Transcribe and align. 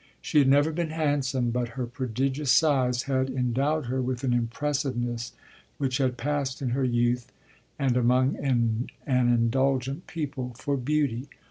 She 0.19 0.39
had 0.39 0.47
never 0.47 0.71
been 0.71 0.89
handsome, 0.89 1.51
but 1.51 1.67
her 1.77 1.85
prodigious 1.85 2.51
size 2.51 3.03
had 3.03 3.29
endowed 3.29 3.85
her 3.85 4.01
with 4.01 4.23
an 4.23 4.33
impressiveness 4.33 5.33
which 5.77 5.99
had 5.99 6.17
passed 6.17 6.59
in 6.59 6.69
her 6.69 6.83
youth, 6.83 7.31
and 7.77 7.95
among 7.95 8.35
an 8.37 8.87
indulgent 9.05 10.07
people, 10.07 10.55
for 10.57 10.75
beauty. 10.75 11.27